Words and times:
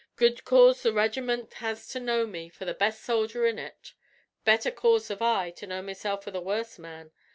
Good 0.15 0.45
cause 0.45 0.81
the 0.81 0.91
reg'ment 0.93 1.53
has 1.61 1.87
to 1.89 1.99
know 1.99 2.25
me 2.25 2.49
for 2.49 2.65
the 2.65 2.73
best 2.73 3.03
soldier 3.03 3.45
in 3.45 3.59
ut. 3.59 3.93
Better 4.43 4.71
cause 4.71 5.09
have 5.09 5.21
I 5.21 5.51
to 5.51 5.67
know 5.67 5.83
mesilf 5.83 6.23
for 6.23 6.31
the 6.31 6.41
worst 6.41 6.79
man. 6.79 7.11